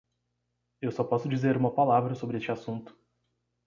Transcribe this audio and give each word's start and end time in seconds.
Eu 0.81 0.91
só 0.91 1.03
posso 1.03 1.29
dizer 1.29 1.55
uma 1.55 1.69
palavra 1.75 2.15
sobre 2.15 2.35
este 2.39 2.51
assunto. 2.51 2.97